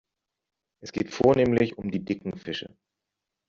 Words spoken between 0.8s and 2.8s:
Es geht vornehmlich um die dicken Fische.